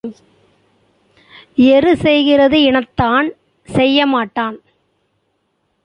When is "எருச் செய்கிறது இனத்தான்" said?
1.55-3.27